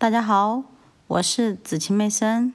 [0.00, 0.62] 大家好，
[1.08, 2.54] 我是子晴妹生。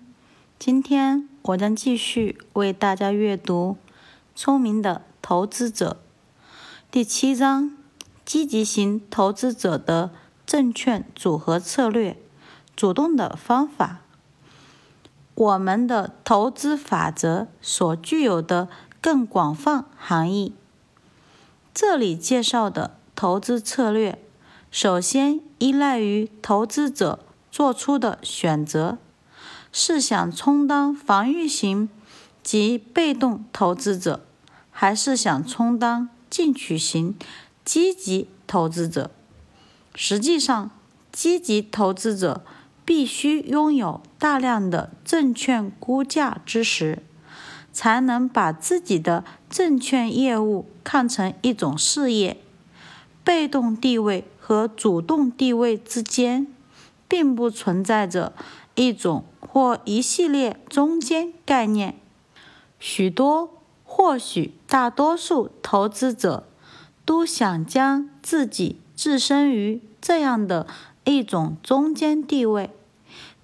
[0.58, 3.78] 今天我将继续为大家阅读
[4.36, 6.00] 《聪明的投资者》
[6.90, 7.78] 第七章：
[8.26, 10.10] 积极型投资者的
[10.48, 12.18] 证券组合策略、
[12.76, 14.00] 主动的方法。
[15.36, 18.68] 我们的投资法则所具有的
[19.00, 20.56] 更广泛含义。
[21.76, 24.18] 这里介绍的投资策略，
[24.72, 27.20] 首先依赖于投资者。
[27.56, 28.98] 做出的选择
[29.72, 31.88] 是想充当防御型
[32.44, 34.26] 及被动投资者，
[34.72, 37.16] 还是想充当进取型
[37.64, 39.10] 积极投资者？
[39.96, 40.70] 实际上，
[41.14, 42.44] 积极投资者
[42.84, 47.04] 必须拥有大量的证券估价知识，
[47.72, 52.36] 才能把自己的证券业务看成一种事业。
[53.24, 56.48] 被动地位和主动地位之间。
[57.16, 58.34] 并不存在着
[58.76, 61.96] 一种或一系列中间概念。
[62.78, 63.50] 许多，
[63.86, 66.46] 或许大多数投资者
[67.06, 70.68] 都想将自己置身于这样的
[71.06, 72.70] 一种中间地位，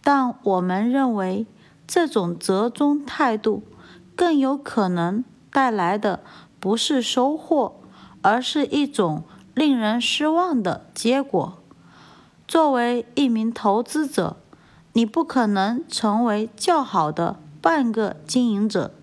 [0.03, 1.45] 但我们认为
[1.87, 3.63] 这种折中态度
[4.17, 6.19] 更有可能带来的
[6.59, 7.79] 不是收获，
[8.21, 9.23] 而是一种
[9.55, 11.60] 令人失望的结果。
[12.51, 14.35] 作为一名投资者，
[14.91, 18.93] 你不可能成为较好的半个经营者，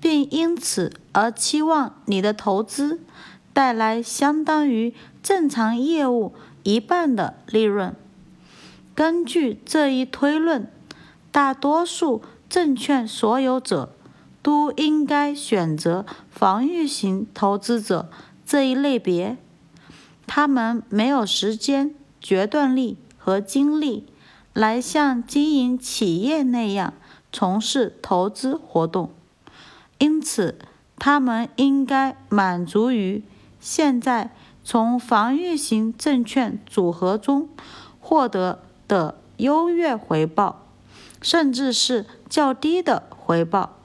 [0.00, 3.00] 并因此而期望你的投资
[3.52, 7.96] 带来相当于正常业务一半的利润。
[8.94, 10.70] 根据这一推论，
[11.32, 13.92] 大多数证券所有者
[14.40, 18.08] 都应该选择防御型投资者
[18.46, 19.36] 这一类别。
[20.28, 21.92] 他们没有时间。
[22.20, 24.06] 决断力和精力
[24.52, 26.94] 来像经营企业那样
[27.32, 29.10] 从事投资活动，
[29.98, 30.58] 因此
[30.98, 33.22] 他们应该满足于
[33.60, 34.30] 现在
[34.64, 37.48] 从防御型证券组合中
[38.00, 40.66] 获得的优越回报，
[41.22, 43.76] 甚至是较低的回报，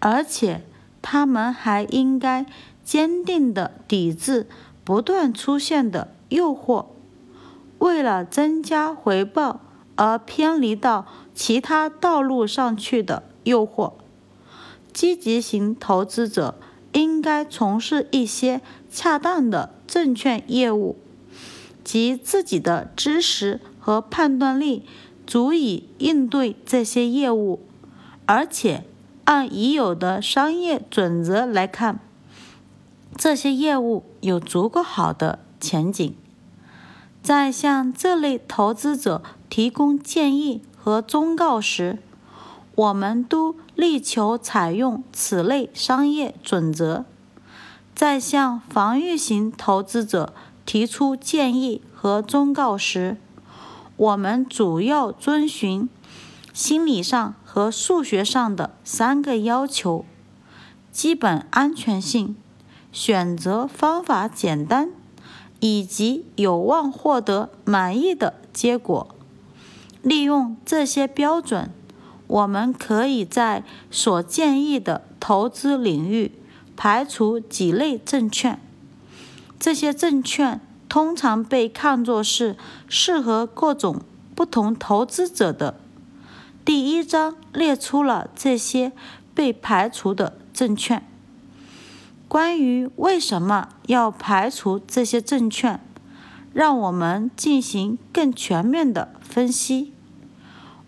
[0.00, 0.64] 而且
[1.00, 2.44] 他们还应该
[2.82, 4.48] 坚定地抵制
[4.84, 6.86] 不断出现的诱惑。
[7.84, 9.60] 为了增加回报
[9.94, 13.92] 而偏离到其他道路上去的诱惑，
[14.94, 16.54] 积极型投资者
[16.92, 20.96] 应该从事一些恰当的证券业务，
[21.84, 24.86] 及自己的知识和判断力
[25.26, 27.60] 足以应对这些业务，
[28.24, 28.84] 而且
[29.24, 32.00] 按已有的商业准则来看，
[33.14, 36.16] 这些业务有足够好的前景。
[37.24, 42.00] 在向这类投资者提供建议和忠告时，
[42.74, 47.06] 我们都力求采用此类商业准则。
[47.94, 50.34] 在向防御型投资者
[50.66, 53.16] 提出建议和忠告时，
[53.96, 55.88] 我们主要遵循
[56.52, 60.04] 心理上和数学上的三个要求：
[60.92, 62.36] 基本安全性、
[62.92, 64.90] 选择方法简单。
[65.64, 69.08] 以及有望获得满意的结果。
[70.02, 71.70] 利用这些标准，
[72.26, 76.32] 我们可以在所建议的投资领域
[76.76, 78.60] 排除几类证券。
[79.58, 84.02] 这些证券通常被看作是适合各种
[84.34, 85.80] 不同投资者的。
[86.62, 88.92] 第一章列出了这些
[89.34, 91.08] 被排除的证券。
[92.26, 95.80] 关于为什么要排除这些证券，
[96.52, 99.92] 让我们进行更全面的分析。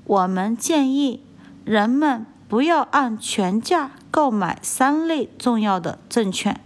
[0.05, 1.23] 我们建议
[1.65, 6.61] 人们不要按全价购买三类重要的证券：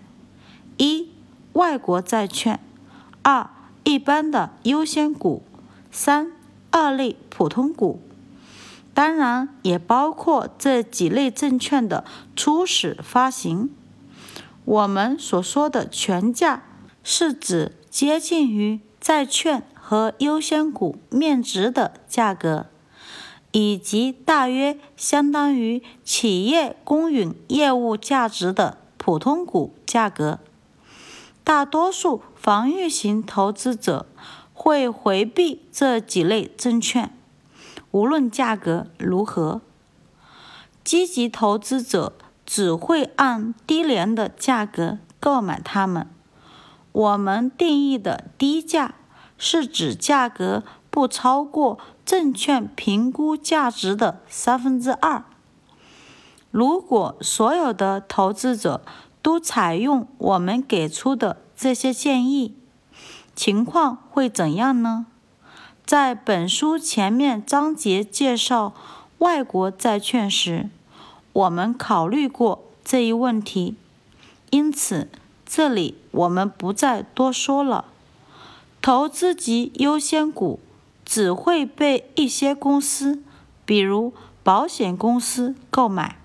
[0.78, 1.10] 一、
[1.54, 2.58] 外国债券；
[3.22, 3.50] 二、
[3.84, 5.42] 一般的优先股；
[5.90, 6.32] 三、
[6.70, 8.00] 二类普通股。
[8.92, 13.70] 当然，也包括这几类证券的初始发行。
[14.64, 16.62] 我们所说的全价，
[17.02, 22.66] 是指接近于债券和优先股面值的价格，
[23.52, 30.38] 以及大约相当于企业公允业务价值的普通股价格。
[31.42, 34.06] 大多数防御型投资者
[34.52, 37.12] 会回避这几类证券，
[37.90, 39.62] 无论价格如何。
[40.84, 42.12] 积极投资者。
[42.52, 46.08] 只会按低廉的价格购买它们。
[46.90, 48.96] 我们定义的低价
[49.38, 55.22] 是指价格不超过证券评估价值的三分之二。
[56.50, 58.82] 如果所有的投资者
[59.22, 62.56] 都采用我们给出的这些建议，
[63.36, 65.06] 情况会怎样呢？
[65.86, 68.74] 在本书前面章节介绍
[69.18, 70.68] 外国债券时，
[71.32, 73.76] 我们考虑过这一问题，
[74.50, 75.08] 因此
[75.46, 77.84] 这里我们不再多说了。
[78.82, 80.58] 投资级优先股
[81.04, 83.22] 只会被一些公司，
[83.64, 84.12] 比如
[84.42, 86.16] 保险公司购买。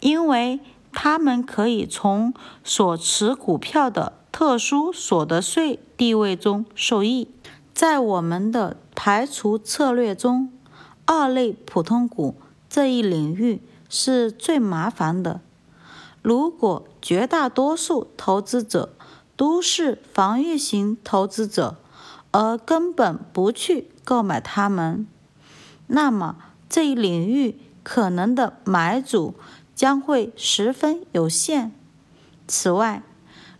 [0.00, 0.60] 因为
[0.92, 2.32] 他们可以从
[2.64, 7.28] 所持股票的特殊所得税地位中受益。
[7.74, 10.50] 在我们的排除策略中，
[11.04, 12.34] 二类普通股
[12.68, 13.60] 这一领域
[13.90, 15.42] 是最麻烦的。
[16.22, 18.94] 如果绝大多数投资者
[19.36, 21.76] 都是防御型投资者，
[22.30, 25.06] 而根本不去购买它们，
[25.88, 26.36] 那么
[26.70, 29.34] 这一领域可能的买主。
[29.72, 31.72] 将会十分有限。
[32.46, 33.02] 此外，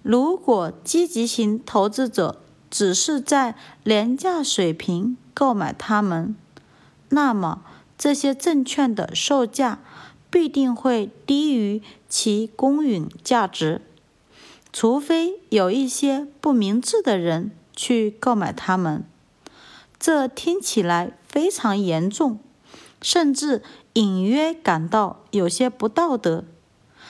[0.03, 3.55] 如果积极型投资者只是在
[3.85, 6.37] 廉价水平购买它们，
[7.09, 7.63] 那么
[7.97, 9.79] 这些证券的售价
[10.31, 13.83] 必定会低于其公允价值，
[14.73, 19.05] 除非有一些不明智的人去购买它们。
[19.99, 22.39] 这听起来非常严重。
[23.03, 23.63] 甚至
[23.95, 26.45] 隐约感到有些不道德。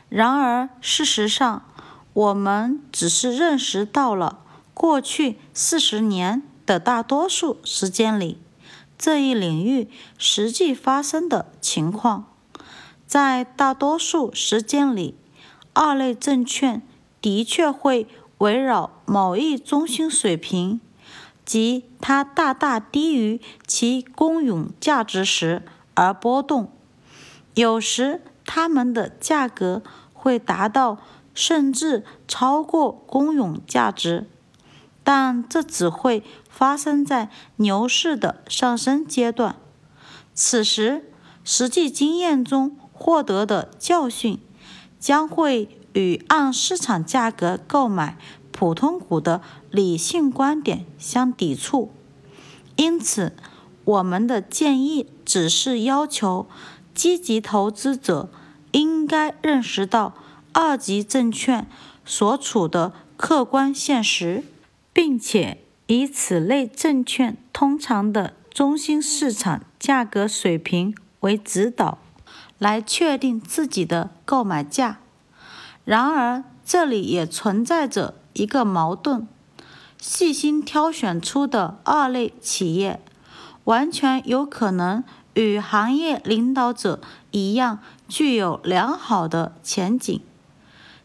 [0.08, 1.64] 然而，事实上，
[2.12, 4.38] 我们只是认识到了
[4.72, 8.38] 过去四十年的大多数时间里
[8.96, 12.29] 这一领域实际发生的情况。
[13.10, 15.16] 在大多数时间里，
[15.72, 16.80] 二类证券
[17.20, 18.06] 的确会
[18.38, 20.80] 围绕某一中心水平，
[21.44, 25.64] 即它大大低于其公允价值时。
[25.94, 26.70] 而波动，
[27.54, 30.98] 有时它们的价格会达到
[31.34, 34.28] 甚至超过公允价值，
[35.02, 39.56] 但这只会发生在牛市的上升阶段。
[40.32, 41.10] 此时，
[41.42, 44.38] 实际经验中获得的教训
[45.00, 48.18] 将会与按市场价格购买
[48.52, 51.90] 普通股的理性观点相抵触，
[52.76, 53.32] 因此。
[53.82, 56.46] 我们的建议只是要求
[56.94, 58.28] 积极投资者
[58.72, 60.14] 应该认识到
[60.52, 61.66] 二级证券
[62.04, 64.44] 所处的客观现实，
[64.92, 71.98] 并且以此类证券通常的中心市场价格水平为指导，
[72.60, 75.00] 来确定自己的购买价。
[75.84, 79.26] 然而，这里也存在着一个矛盾：
[79.98, 83.00] 细心挑选出的二类企业。
[83.64, 85.04] 完全有可能
[85.34, 87.78] 与行业领导者一样
[88.08, 90.20] 具有良好的前景。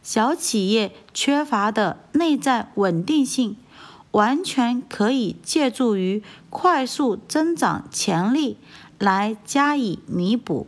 [0.02, 3.58] 小企业缺乏的内在稳定性，
[4.12, 8.58] 完全可以借助于快速增长潜力
[8.98, 10.68] 来加以弥补。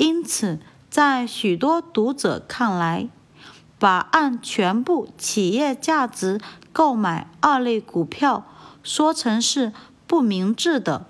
[0.00, 0.58] 因此，
[0.88, 3.10] 在许多读者看来，
[3.78, 6.40] 把按全部企业价值
[6.72, 8.46] 购买二类股票
[8.82, 9.72] 说成是。
[10.06, 11.06] 不明智的，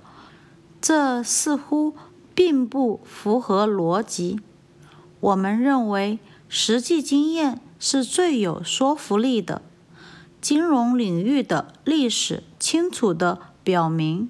[0.78, 1.94] 这似乎
[2.35, 4.38] 并不符合逻辑。
[5.20, 6.18] 我们认为
[6.50, 9.62] 实际经验是最有说服力的。
[10.42, 14.28] 金融领域的历史清楚地表明，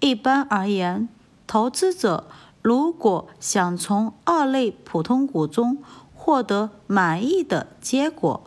[0.00, 1.08] 一般而言，
[1.46, 2.26] 投资者
[2.62, 5.82] 如果想从二类普通股中
[6.14, 8.42] 获得满意的结果，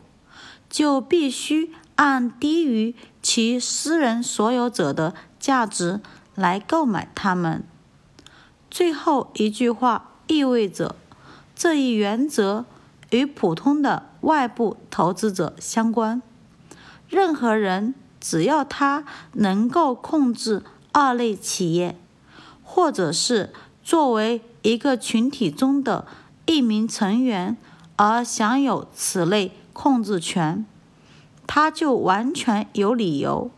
[0.70, 5.13] 就必须按低于其私人所有者的。
[5.43, 6.00] 价值
[6.36, 7.65] 来购买它们。
[8.72, 10.96] 最后一句话意味着，
[11.53, 12.63] 这一原则
[13.10, 16.22] 与普通的外部投资者相关。
[17.10, 19.03] 任何人只要他
[19.34, 22.00] 能够控制二类企业，
[22.63, 23.51] 或者是
[23.83, 26.07] 作为一个群体中的
[26.45, 27.57] 一名成员
[27.95, 30.65] 而享有此类控制权，
[31.45, 33.51] 他就完全有理由。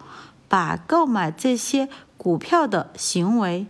[0.47, 3.65] 把购买这些股票的行为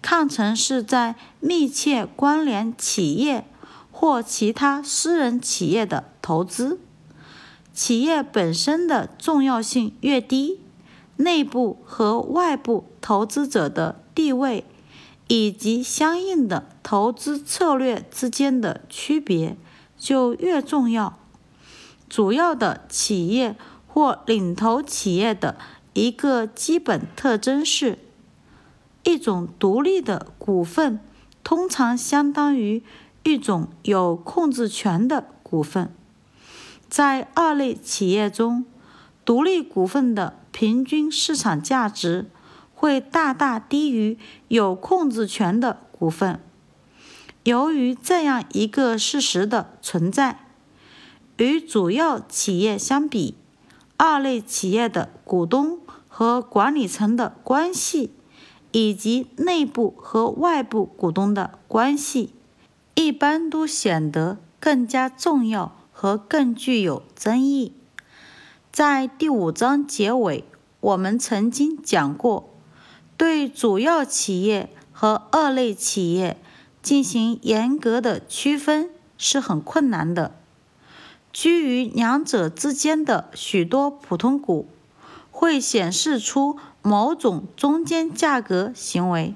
[0.00, 3.44] 看成是在密切关联企业
[3.90, 6.78] 或其他私人企业的投资。
[7.74, 10.60] 企业本身的重要性越低，
[11.16, 14.64] 内部和外部投资者的地位
[15.34, 19.56] 以及相应的投资策略之间的区别
[19.96, 21.18] 就越重要。
[22.06, 25.56] 主要的企业或领头企业的。
[25.94, 27.98] 一个基本特征是，
[29.04, 30.98] 一种独立的股份
[31.44, 32.82] 通常相当于
[33.24, 35.94] 一种有控制权的股份。
[36.88, 38.64] 在二类企业中，
[39.26, 42.30] 独立股份的平均市场价值
[42.82, 46.40] 会大大低于有控制权的股份。
[47.44, 50.46] 由于这样一个事实的存在，
[51.36, 53.36] 与主要企业相比，
[53.96, 58.10] 二类企业的股东和管理层的关系，
[58.72, 62.34] 以及内部和外部股东的关系，
[62.96, 67.74] 一般都显得更加重要和更具有争议。
[68.72, 70.44] 在第五章结尾，
[70.80, 72.51] 我们曾经讲过，
[73.22, 76.36] 对主要企业和二类企业。
[76.82, 80.34] 进行严格的区分是很困难的。
[81.32, 84.68] 居于两者之间的许多普通股
[85.30, 89.34] 会显示出某种中间价格行为。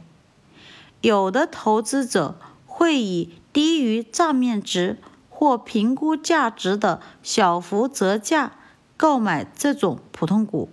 [1.01, 2.35] 有的投资者
[2.67, 4.99] 会以低于账面值
[5.31, 8.53] 或评估价值的小幅折价
[8.97, 10.69] 购买这种普通股。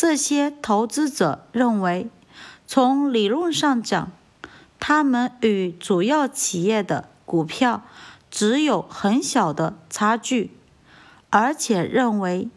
[0.00, 2.08] 这些投资者认为，
[2.66, 4.10] 从理论上讲，
[4.78, 7.82] 他们与主要企业的股票
[8.30, 10.52] 只有很小的差距，
[11.28, 12.48] 而且认为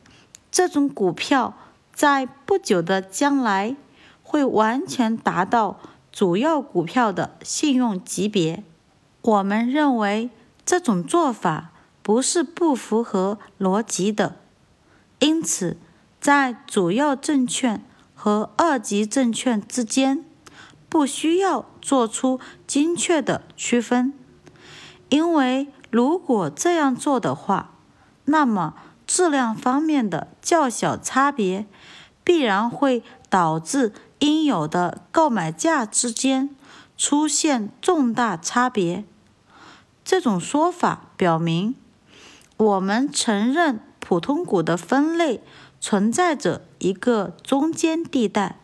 [0.54, 1.54] 这种股票
[1.92, 3.76] 在不久的将来
[4.24, 5.82] 会完全达到
[6.14, 8.64] 主要股票的信用级别。
[9.22, 10.30] 我们认为
[10.66, 11.72] 这种做法
[12.02, 14.38] 不是不符合逻辑的，
[15.20, 15.76] 因此
[16.24, 17.84] 在主要证券
[18.16, 20.24] 和二级证券之间。
[20.88, 24.14] 不需要做出精确的区分，
[25.10, 27.72] 因为如果这样做的话，
[28.26, 28.76] 那么
[29.08, 31.66] 质量方面的较小差别
[32.24, 36.56] 必然会导致应有的购买价之间
[36.96, 39.04] 出现重大差别。
[40.06, 41.74] 这种说法表明，
[42.56, 45.42] 我们承认普通股的分类
[45.86, 48.56] 存在着一个中间地带。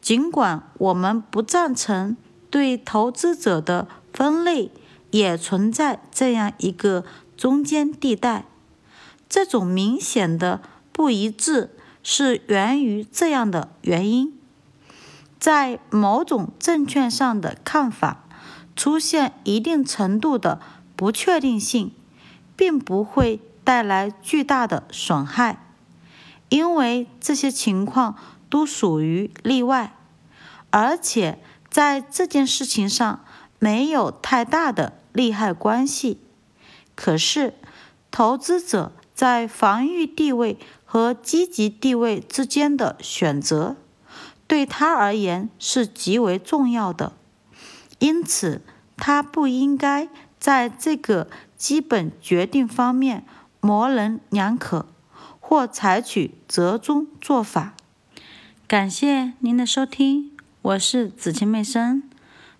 [0.00, 2.16] 尽管我们不赞成
[2.50, 4.72] 对投资者的分类
[5.12, 7.04] 也存在这样一个
[7.36, 8.46] 中间地带，
[9.28, 11.70] 这种明显的不一致
[12.02, 14.36] 是源于这样的原因：
[15.38, 18.24] 在某种证券上的看法
[18.74, 20.60] 出现一定程度的
[20.96, 21.92] 不确定性，
[22.56, 25.64] 并不会带来巨大的损害，
[26.52, 28.14] 因为这些情况。
[28.52, 29.96] 都属于例外，
[30.68, 31.38] 而且
[31.70, 33.24] 在这件事情上
[33.58, 36.20] 没有太大的利害关系。
[36.94, 37.54] 可是，
[38.10, 43.76] 投资者在防御地位和积极地位之间的选择，
[44.46, 47.14] 对他而言是极为重要的。
[48.00, 48.60] 因此，
[48.98, 53.24] 他不应该在这个基本决定方面
[53.62, 54.84] 模棱两可，
[55.52, 57.74] 或采取折中做法。
[58.66, 60.30] 感谢您的收听，
[60.62, 62.02] 我是子晴妹生。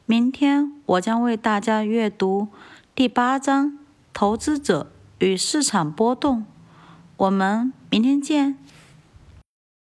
[0.04, 2.49] 明天我将为大家阅读
[2.94, 3.68] 第八章
[4.12, 6.40] 《投资者与市场波动》。
[7.16, 8.58] 我们明天见。